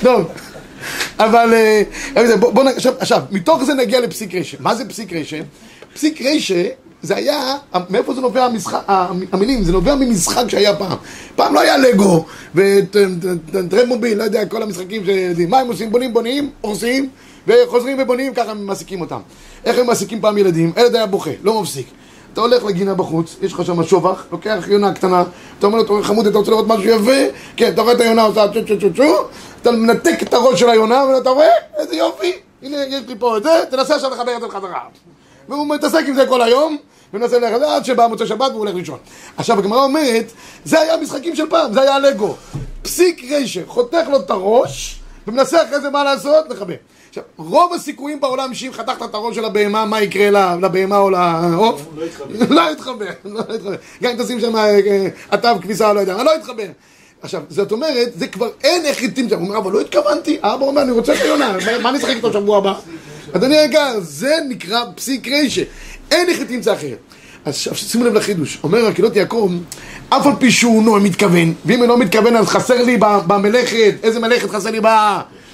[0.00, 0.28] טוב,
[1.18, 1.82] אבל אה,
[2.16, 2.68] אבל בוא, בוא, נ-
[2.98, 4.56] עכשיו, מתוך זה נגיע לפסיק רשע.
[4.60, 5.42] מה זה פסיק רשע?
[5.94, 6.62] פסיק רשע
[7.02, 7.54] זה היה,
[7.90, 8.82] מאיפה זה נובע המשחק,
[9.32, 10.96] המילים, זה נובע ממשחק שהיה פעם.
[11.36, 15.50] פעם לא היה לגו וטרמוביל, לא יודע, כל המשחקים שיודעים.
[15.50, 15.92] מה הם עושים?
[15.92, 17.08] בונים, בונים, הורסים,
[17.46, 19.18] וחוזרים ובונים, ככה הם מעסיקים אותם.
[19.64, 20.72] איך הם מעסיקים פעם ילדים?
[20.76, 21.86] ילד היה בוכה, לא מפסיק.
[22.36, 25.24] אתה הולך לגינה בחוץ, יש לך שם שובח, לוקח יונה קטנה,
[25.58, 27.38] אתה אומר לו, חמוד, אתה רוצה לראות משהו יפה?
[27.56, 29.28] כן, אתה רואה את היונה עושה צ'ו צ'ו צ'ו צ'ו,
[29.62, 31.48] אתה מנתק את הראש של היונה, ואתה רואה?
[31.76, 34.80] איזה יופי, הנה, יש לי פה את זה, תנסה עכשיו לחבר את זה בחזרה.
[35.48, 36.76] והוא מתעסק עם זה כל היום,
[37.14, 38.98] ומנסה ללכת עד שבא מוצא שבת והוא הולך לישון.
[39.36, 40.32] עכשיו הגמרא אומרת,
[40.64, 42.34] זה היה משחקים של פעם, זה היה לגו.
[42.82, 46.44] פסיק רשע, חותך לו את הראש, ומנסה אחרי זה מה לעשות?
[46.50, 46.74] לחבר.
[47.18, 51.82] עכשיו, רוב הסיכויים בעולם שאם חתכת את הראש של הבהמה, מה יקרה לבהמה או לעוף?
[52.48, 53.74] לא יתחבר, לא יתחבר.
[54.02, 54.78] גם אם תשים שם אה,
[55.30, 56.66] עטב כביסה, לא יודע, לא יתחבר.
[57.22, 59.38] עכשיו, זאת אומרת, זה כבר אין איך חיטים שם.
[59.38, 60.38] הוא אומר, אבל לא התכוונתי.
[60.42, 62.74] האבא אומר, אני רוצה את היונה, מה- אני אשחק איתו שבוע הבא?
[63.36, 65.62] אדוני היקר, זה נקרא פסיק רשע.
[66.10, 66.98] אין איך תמצא אחרת.
[67.44, 68.58] אז שימו לב לחידוש.
[68.62, 69.50] אומר הקהילות יעקב,
[70.08, 74.20] אף על פי שהוא נו מתכוון, ואם אינו מתכוון אז חסר לי ב- במלאכת, איזה
[74.20, 74.80] מלאכת חסר לי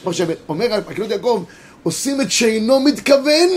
[0.04, 0.36] במחשבת.
[0.48, 1.44] אומר הקהילות יעקב,
[1.82, 3.48] עושים את שאינו מתכוון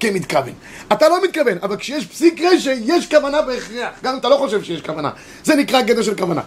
[0.00, 0.52] כמתכוון.
[0.92, 4.62] אתה לא מתכוון, אבל כשיש פסיק רשע, יש כוונה בהכרח, גם אם אתה לא חושב
[4.62, 5.10] שיש כוונה.
[5.44, 6.40] זה נקרא גדר של כוונה.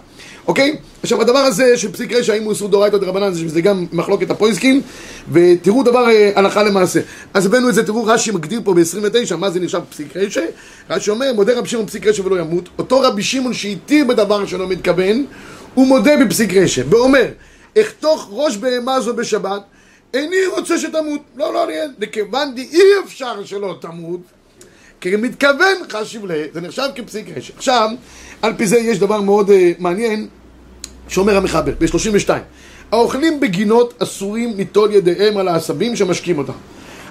[0.47, 0.75] אוקיי?
[1.03, 4.81] עכשיו הדבר הזה של פסיק רשע, האם הוא איסור דאורייתא דרבנן, זה גם מחלוקת הפויסקים,
[5.31, 6.99] ותראו דבר אה, הלכה למעשה.
[7.33, 10.41] אז הבאנו את זה, תראו רש"י מגדיר פה ב-29, מה זה נחשב פסיק רשע?
[10.89, 14.67] רש"י אומר, מודה רבי שמעון פסיק רשע ולא ימות, אותו רבי שמעון שהתיר בדבר שלא
[14.67, 15.25] מתכוון,
[15.73, 17.25] הוא מודה בפסיק רשע, ואומר,
[17.81, 19.61] אחתוך ראש בהמה זו בשבת,
[20.13, 21.21] איני רוצה שתמות.
[21.35, 24.21] לא, לא, לא, לכיוון די אי אפשר שלא תמות,
[25.01, 26.31] כי מתכוון חשיב ל...
[26.53, 27.53] זה נחשב כפסיק רשע.
[27.57, 27.89] עכשיו,
[28.41, 30.27] על פי זה יש דבר מאוד uh, מעניין,
[31.07, 32.29] שאומר המחבר, ב-32.
[32.91, 36.53] האוכלים בגינות אסורים ליטול ידיהם על העשבים שמשקים אותם.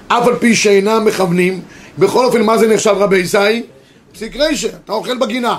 [0.08, 1.60] אף על פי שאינם מכוונים,
[1.98, 3.62] בכל אופן, מה זה נחשב רבי ישי?
[4.12, 5.58] פסיק רישה, אתה אוכל בגינה,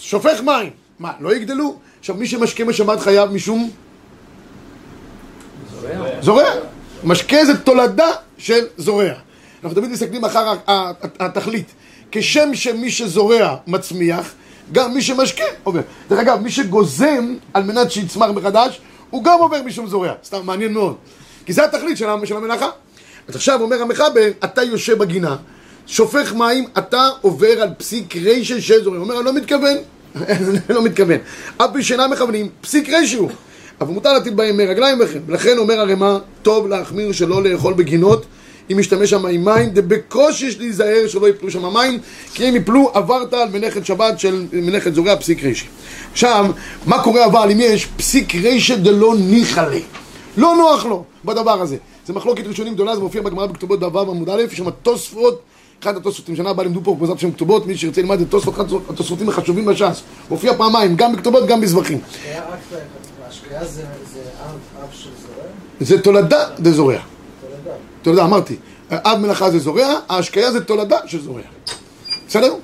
[0.00, 1.76] שופך מים, מה, לא יגדלו?
[2.00, 3.70] עכשיו, מי שמשקה בשבת חייב משום...
[6.20, 6.50] זורע.
[7.04, 9.12] משקה זה תולדה של זורע.
[9.64, 10.54] אנחנו תמיד מסתכלים אחר
[11.20, 11.66] התכלית.
[12.12, 14.32] כשם שמי שזורע מצמיח,
[14.72, 15.80] גם מי שמשקה עובר.
[16.08, 20.12] דרך אגב, מי שגוזם על מנת שיצמח מחדש, הוא גם עובר משום זורע.
[20.24, 20.96] סתם, מעניין מאוד.
[21.46, 22.68] כי זה התכלית של, של המלאכה.
[23.28, 25.36] אז עכשיו אומר המחבר, אתה יושב בגינה,
[25.86, 28.96] שופך מים, אתה עובר על פסיק רשע זורע.
[28.96, 29.76] הוא אומר, אני לא מתכוון.
[30.16, 31.18] אני לא מתכוון.
[31.56, 33.30] אף פי שאינם מכוונים, פסיק רשע הוא.
[33.82, 35.18] אבל מותר להטיל בהם רגליים בכם.
[35.26, 38.26] ולכן אומר הרמ"א, טוב להחמיר שלא לאכול בגינות
[38.72, 41.98] אם משתמש שם עם מים, דבקושי יש להיזהר שלא יפלו שם מים,
[42.34, 45.66] כי אם יפלו עברת על מלאכת שבת של מלאכת זורע פסיק רשע.
[46.12, 46.46] עכשיו,
[46.86, 49.82] מה קורה אבל אם יש פסיק רשע דלא ניחא לי?
[50.36, 51.76] לא נוח לו בדבר הזה.
[52.06, 55.42] זה מחלוקת ראשונים גדולה, זה מופיע בגמרא בכתובות דף ו' עמוד א', יש שם תוספות,
[55.82, 58.64] אחד התוספותים, שנה הבאה לימדו פה בעזרת השם כתובות, מי שירצה ללמד את תוספות, אחד
[58.88, 62.00] התוספותים החשובים בש"ס, מופיע פעמיים, גם בכתובות, גם בזבחים.
[63.32, 63.82] בהשקיה זה
[64.44, 65.46] אב אב של זורע?
[65.80, 66.98] זה תולדה דזורע.
[67.40, 67.76] תולדה.
[68.02, 68.56] תולדה, אמרתי.
[68.90, 71.40] אב מלאכה זה זורע, ההשקיה זה תולדה של זורע.
[72.28, 72.54] בסדר?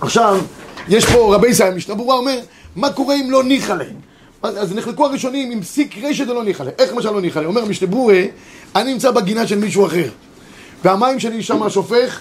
[0.00, 0.38] עכשיו,
[0.88, 2.38] יש פה רבי ישראל, משנה ברורה אומר,
[2.76, 3.96] מה קורה אם לא ניחא להם?
[4.42, 6.74] אז אז נחלקו הראשונים עם סיק רשת ולא ניחא להם.
[6.78, 7.48] איך למשל לא ניחא להם?
[7.48, 8.22] אומר משנה ברורה,
[8.76, 10.08] אני נמצא בגינה של מישהו אחר,
[10.84, 12.20] והמים שלי שם שופך,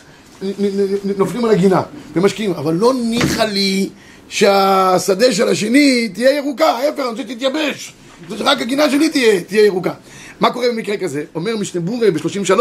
[1.18, 1.82] נופלים על הגינה,
[2.16, 3.90] ומשקיעים, אבל לא ניחא לי
[4.30, 7.94] שהשדה של השני תהיה ירוקה, ההפך, אני רוצה שתתייבש.
[8.38, 9.94] שרק הגינה שלי תהיה, תהיה ירוקה.
[10.40, 11.24] מה קורה במקרה כזה?
[11.36, 12.60] אומר משנה ברורה ב-33,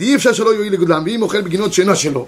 [0.00, 2.26] אי אפשר שלא יועיל לגודלם, ואם אוכל בגינות שאינה שלו,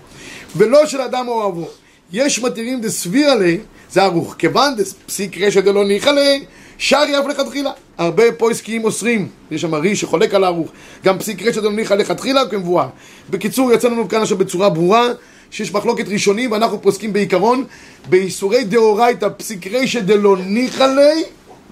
[0.56, 1.68] ולא של אדם או אוהבו.
[2.12, 3.58] יש מתירים דסביר עלי,
[3.92, 6.44] זה ערוך, כיוון דפסיק רשת דלא ניחא לי,
[6.78, 7.70] שרי אף לכתחילה.
[7.98, 10.70] הרבה פויסקים אוסרים, יש שם רי שחולק על הערוך,
[11.04, 12.88] גם פסיק רשת דלא ניחא לכתחילה כמבואר.
[13.30, 15.08] בקיצור, יצא לנו כאן עכשיו בצורה ברורה,
[15.50, 17.64] שיש מחלוקת ראשונים, ואנחנו פוסקים בעיקרון,
[18.08, 21.24] באיסורי דאורייתא פסיק רשת דלא ניחא לי,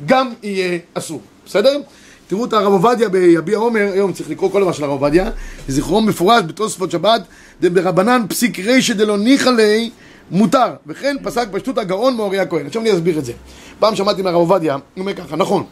[0.06, 1.80] גם יהיה אסור, בסדר?
[2.26, 5.30] תראו את הרב עובדיה ביביע עומר, היום צריך לקרוא כל דבר של הרב עובדיה,
[5.68, 7.22] זכרו מפורש בתוספות שבת,
[7.60, 9.88] דברבנן פסיק רישא דלא ניחא ליה
[10.30, 12.66] מותר, וכן פסק פשטות הגאון מאורי הכהן.
[12.66, 13.32] עכשיו אני אסביר את זה.
[13.78, 15.64] פעם שמעתי מהרב עובדיה, הוא אומר ככה, נכון,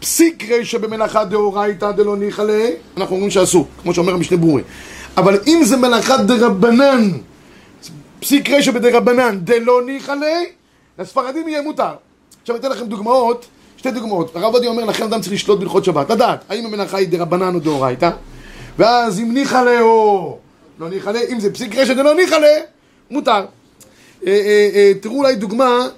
[0.00, 4.62] פסיק רישא במלאכה דאורייתא דלא ניחא ליה, אנחנו אומרים שאסור, כמו שאומר המשנה ברורי.
[5.16, 7.10] אבל אם זה מלאכה דרבנן,
[8.22, 10.40] פסיק רישא בדרבנן דלא ניחא ליה,
[10.98, 11.92] לספרדים יהיה מותר.
[12.42, 14.36] עכשיו אתן לכם דוגמאות, שתי דוגמאות.
[14.36, 17.60] הרב עובדיה אומר לכם אדם צריך לשלוט בהלכות שבת, לדעת האם המלאכה היא דרבנן או
[17.60, 18.10] דאורייתא,
[18.78, 20.38] ואז אם ניחא לה או
[20.78, 22.48] לא ניחא לה, אם זה פסיק רשת דלא ניחא לה,
[23.10, 23.32] מותר.
[23.32, 23.44] אה,
[24.26, 25.88] אה, אה, תראו אולי דוגמה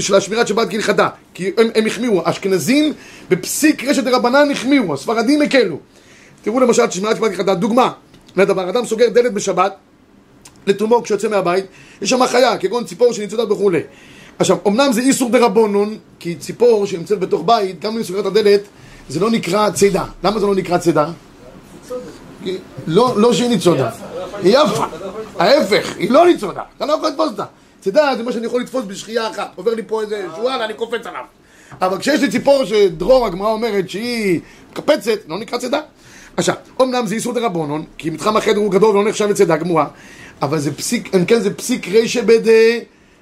[0.00, 2.92] של השמירת שבת כהלכתה, כי הם, הם החמירו, האשכנזים
[3.28, 5.78] בפסיק רשת דרבנן החמירו, הספרדים הקלו.
[6.42, 7.92] תראו למשל שמירת שבת כהלכתה, דוגמה
[8.36, 9.72] לדבר, אדם סוגר דלת בשבת
[10.66, 11.64] לתומו כשיוצא מהבית,
[12.02, 13.80] יש שם חיה, כגון ציפור שניצודה וכולי.
[14.38, 18.60] עכשיו, אמנם זה איסור דרבנון, כי ציפור שנמצאת בתוך בית, גם אם סוגרת הדלת,
[19.08, 20.04] זה לא נקרא צידה.
[20.24, 21.06] למה זה לא נקרא צידה?
[22.86, 23.90] לא, לא שהיא ניצודה.
[24.42, 24.84] היא יפה.
[25.38, 26.62] ההפך, היא לא ניצודה.
[26.76, 27.44] אתה לא יכול לתפוס אותה.
[27.80, 29.50] צידה זה מה שאני יכול לתפוס בשחייה אחת.
[29.54, 31.24] עובר לי פה איזה שועל, אני קופץ עליו.
[31.80, 34.40] אבל כשיש לי ציפור שדרור, הגמרא אומרת שהיא
[34.72, 35.80] מקפצת, לא נקרא צידה.
[36.36, 39.86] עכשיו, אמנם זה איסור דרבנון, כי מתחם החדר הוא גדול ולא נחשב לצידה גמורה,
[40.42, 42.50] אבל זה פסיק, אם כן זה פסיק רישא בד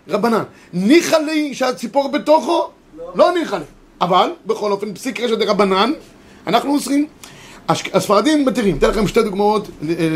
[0.09, 0.42] רבנן.
[0.72, 2.68] ניחא לי שהציפור בתוכו?
[3.14, 3.64] לא ניחא לי.
[4.00, 5.92] אבל, בכל אופן, פסיק רישא דרבנן,
[6.46, 7.06] אנחנו אוסרים.
[7.68, 9.68] הספרדים מתירים, אתן לכם שתי דוגמאות,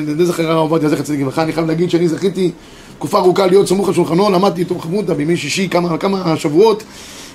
[0.07, 2.53] לזכר הרב עובדיה, זכר צדיק לברכה, אני חייב להגיד שאני זכיתי
[2.99, 6.83] תקופה ארוכה להיות סמוך על שולחנו, למדתי איתו חמודה בימי שישי כמה, כמה שבועות,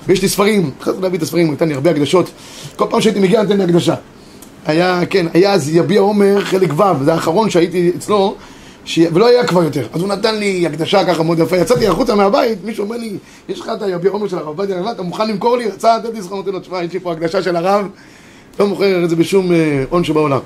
[0.07, 2.29] ויש לי ספרים, התחלתי להביא את הספרים, הוא נתן לי הרבה הקדשות,
[2.75, 3.95] כל פעם שהייתי מגיע נתן לי הקדשה.
[4.65, 8.35] היה, כן, היה אז יביע עומר חלק ו', זה האחרון שהייתי אצלו,
[8.89, 8.99] ש...
[9.13, 9.87] ולא היה כבר יותר.
[9.93, 11.57] אז הוא נתן לי הקדשה ככה מאוד יפה.
[11.57, 13.17] יצאתי החוצה מהבית, מישהו אומר לי,
[13.49, 15.67] יש לך את היביע עומר של הרב עובדיה לבד, אתה מוכן למכור לי?
[15.67, 17.87] רצה לתת לי זכר, אמרתי לו, תשמע, יש לי פה הקדשה של הרב,
[18.59, 20.39] לא מוכר את זה בשום אה, הון שבעולם.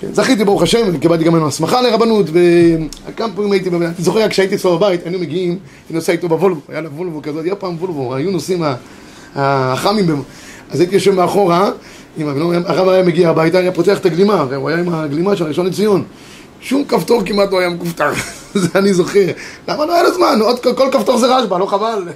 [0.00, 4.54] כן, זכיתי ברוך השם, קיבלתי גם ממנו הסמכה לרבנות, וכמה פעמים הייתי, אני זוכר כשהייתי
[4.54, 8.14] אצלו בבית, היינו מגיעים, הייתי נוסע איתו בוולבו, היה לו וולבו כזאת, היה פעם וולבו,
[8.14, 8.62] היו נוסעים
[9.34, 10.22] החמים,
[10.70, 11.70] אז הייתי יושב מאחורה,
[12.64, 16.04] הרב היה מגיע הביתה, היה פותח את הגלימה, והוא היה עם הגלימה של הראשון לציון.
[16.62, 18.10] שום כפתור כמעט לא היה מכופתר,
[18.54, 19.26] זה אני זוכר.
[19.68, 20.38] למה לא היה לו זמן?
[20.40, 22.08] עוד כל כפתור זה רשב"א, לא חבל?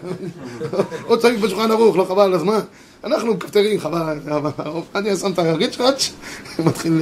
[1.06, 2.58] עוד צריך בשולחן ערוך, לא חבל על הזמן?
[3.04, 4.18] אנחנו כפתרים, חבל,
[4.94, 6.10] אני שם את הריצ'ראץ',
[6.66, 7.00] מתחיל...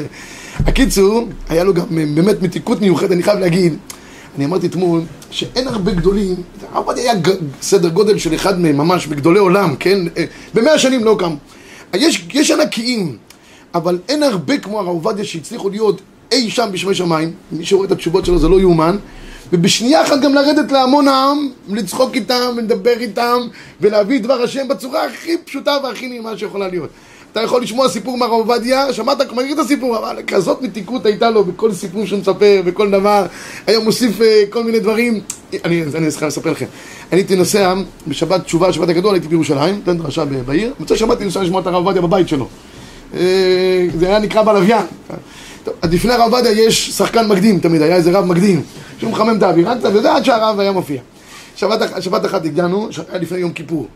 [0.67, 3.77] הקיצור, היה לו גם באמת מתיקות מיוחדת, אני חייב להגיד,
[4.37, 6.35] אני אמרתי אתמול, שאין הרבה גדולים,
[6.73, 7.21] הרב עובדיה היה
[7.63, 9.99] סדר גודל של אחד מהם, ממש בגדולי עולם, כן?
[10.17, 11.35] אה, במאה שנים לא קם.
[11.95, 13.17] יש, יש ענקיים,
[13.75, 16.01] אבל אין הרבה כמו הרב עובדיה שהצליחו להיות
[16.35, 18.97] אי שם בשמי שמיים, מי שרואה את התשובות שלו זה לא יאומן,
[19.53, 23.39] ובשנייה אחת גם לרדת להמון העם, לצחוק איתם, ולדבר איתם,
[23.81, 26.91] ולהביא דבר השם בצורה הכי פשוטה והכי נעימה שיכולה להיות.
[27.33, 31.45] אתה יכול לשמוע סיפור מהרב עובדיה, שמעת, מכיר את הסיפור, אבל כזאת מתיקות הייתה לו
[31.45, 33.27] בכל סיפור שהוא מספר, בכל דבר,
[33.67, 35.21] היה מוסיף אה, כל מיני דברים.
[35.65, 36.67] אני, אני לספר לכם.
[37.13, 37.75] אני הייתי נוסע
[38.07, 41.67] בשבת תשובה, שבת הגדול, הייתי בירושלים, נותן דרשה בעיר, מוצא שבת הייתי נוסע לשמוע את
[41.67, 42.49] הרב עובדיה בבית שלו.
[43.15, 44.87] אה, זה היה נקרא בלוויין.
[45.65, 48.63] טוב, אז לפני הרב עובדיה יש שחקן מקדים תמיד, היה איזה רב מקדים,
[48.99, 51.01] שהוא מחמם את האווירה קצת, וזה עד שהרב היה מופיע.
[51.57, 53.87] שבת, שבת אחת הגענו, היה לפני יום כיפור.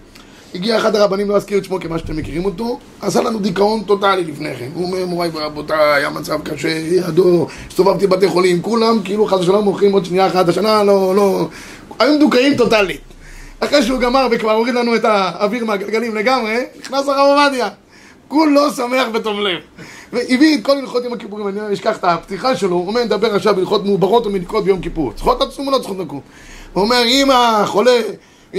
[0.55, 4.25] הגיע אחד הרבנים, לא אזכיר את שמו כמה שאתם מכירים אותו, עשה לנו דיכאון טוטאלי
[4.25, 4.69] לפני כן.
[4.75, 9.65] הוא אומר, מוריי ורבותיי, היה מצב קשה, ידו, הסתובבתי בבתי חולים, כולם כאילו חס ושלום
[9.65, 11.49] מוכרים עוד שנייה אחת, השנה לא, לא...
[11.99, 13.01] היו מדוכאים טוטאלית.
[13.61, 17.69] אחרי שהוא גמר וכבר הוריד לנו את האוויר מהגלגלים לגמרי, נכנס הרב עובדיה.
[18.29, 19.59] כולו שמח בתום לב.
[20.13, 23.55] והביא את כל הלכות יום הכיפורים, אני אשכח את הפתיחה שלו, הוא אומר, נדבר עכשיו
[23.57, 25.13] בהלכות מעוברות ומניקות ביום כיפור.
[25.13, 26.21] צריכות לצום או לא צריכות לקום?
[26.73, 28.01] הוא אומר, אם החולה,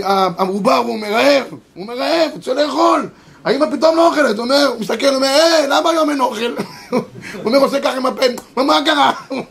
[0.04, 3.08] המעובר הוא מרעב, הוא מרעב, רוצה לאכול.
[3.46, 6.54] האמא פתאום לא אוכלת, הוא אומר, הוא מסתכל, הוא אומר, אה, למה היום אין אוכל?
[6.92, 7.02] הוא
[7.46, 9.12] אומר, עושה ככה עם הפן, מה, קרה?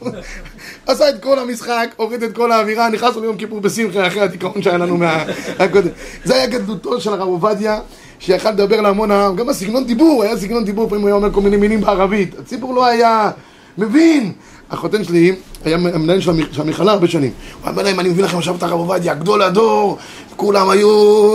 [0.87, 4.79] עשה את כל המשחק, הוריד את כל האווירה, נכנסנו ליום כיפור בשמחה אחרי הדיכאון שהיה
[4.79, 5.25] לנו מה-
[5.59, 5.89] מהקודם.
[6.25, 7.81] זה היה גדלותו של הרב עובדיה,
[8.19, 11.41] שיכל לדבר להמון העם, גם הסגנון דיבור, היה סגנון דיבור, לפעמים הוא היה אומר כל
[11.41, 12.39] מיני מילים בערבית.
[12.39, 13.31] הציבור לא היה
[13.79, 14.33] מבין.
[14.71, 17.31] החותן שלי היה המנהל של המ- של המכללה הרבה שנים.
[17.63, 19.99] הוא אמר להם, אני מביא לכם עכשיו את הרב עובדיה, גדול הדור,
[20.37, 20.89] כולם היו...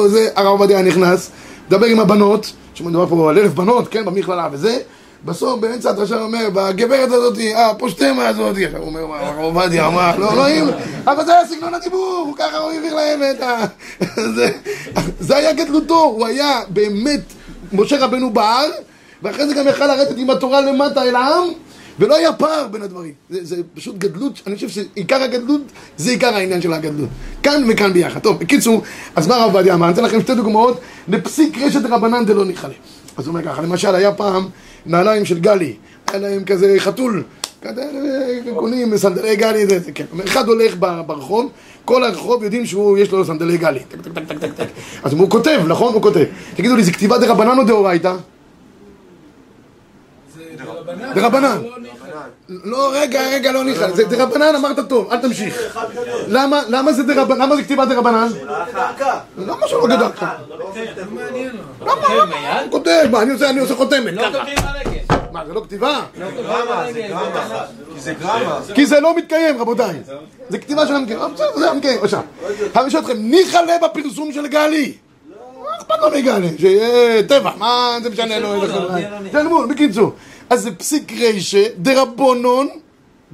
[0.09, 1.31] זה, הרב עובדיה נכנס,
[1.67, 4.77] מדבר עם הבנות, שמדובר פה על אלף בנות, כן, במכללה וזה,
[5.25, 10.17] בסוף באמצע הדרשה הוא אומר, בגברת הזאת, הפושטמה הזאת, עכשיו הוא אומר, הרב עובדיה אמר,
[10.17, 10.65] לא, לא, אם,
[11.05, 13.65] אבל זה היה סגנון הדיבור, ככה הוא העביר להם את ה...
[15.27, 17.21] זה היה גדלותו, הוא היה באמת
[17.73, 18.69] משה רבנו בהר,
[19.23, 21.47] ואחרי זה גם יכל לרדת עם התורה למטה אל העם,
[21.99, 23.13] ולא היה פער בין הדברים.
[23.29, 25.61] זה, זה פשוט גדלות, אני חושב שעיקר הגדלות
[25.97, 27.09] זה עיקר העניין של הגדלות.
[27.43, 28.19] כאן וכאן ביחד.
[28.19, 28.81] טוב, בקיצור,
[29.15, 29.85] אז מה הרב עובדיה אמר?
[29.85, 32.73] אני אתן לכם שתי דוגמאות לפסיק רשת רבנן דלא ניחלה.
[33.17, 34.47] אז הוא אומר ככה, למשל היה פעם
[34.85, 35.73] נעליים של גלי,
[36.07, 37.23] היה להם כזה חתול,
[38.55, 40.05] קונים סנדלי גלי, זה, זה, כן.
[40.25, 40.75] אחד הולך
[41.07, 41.51] ברחוב,
[41.85, 43.79] כל הרחוב יודעים שהוא, יש לו סנדלי גלי.
[43.79, 44.67] טק, טק, טק, טק, טק.
[45.03, 45.93] אז הוא כותב, נכון?
[45.93, 46.23] הוא כותב.
[46.55, 48.15] תגידו לי, זה כתיבה דרבנן או דאורייתא?
[51.15, 51.61] דרבנן.
[52.49, 53.91] לא, רגע, רגע, לא ניחא.
[53.91, 55.77] זה דרבנן, אמרת טוב, אל תמשיך.
[56.27, 57.41] למה למה זה דרבנן?
[57.41, 58.27] למה זה כתיבה דרבנן?
[59.37, 60.05] למה שלא גדל?
[61.81, 62.59] למה?
[62.61, 64.13] הוא כותב, מה, אני עושה אני עושה חותמת.
[64.19, 64.43] ככה.
[65.31, 65.99] מה, זה לא כתיבה?
[68.73, 69.95] כי זה לא מתקיים, רבותיי.
[70.49, 71.19] זה כתיבה של המקיים.
[71.33, 72.03] בסדר, זה המקיים.
[72.03, 72.21] עכשיו,
[72.75, 74.93] אני שואל אתכם, ניחא לב בפרסום של גלי.
[75.63, 76.57] מה אכפת לו מגלי?
[76.57, 78.53] שיהיה טבע, מה זה משנה לו?
[78.53, 78.99] איזה חברה?
[79.31, 80.11] תלמוד, בקיצור.
[80.49, 82.69] אז זה פסיק רישה, דרבונון,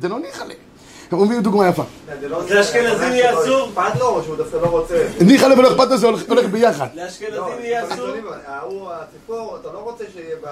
[0.01, 0.43] זה לא ניחא.
[1.11, 1.83] הם אומרים דוגמה יפה.
[2.49, 3.69] לאשכנזים יהיה אסור?
[3.69, 5.07] אכפת לו או שהוא דווקא לא רוצה?
[5.21, 6.87] ניחא לב ולא אכפת לו, זה הולך הולך ביחד.
[6.95, 8.07] לאשכנזים יהיה אסור?
[8.45, 10.47] ההוא, הציפור, אתה לא רוצה שיהיה ב...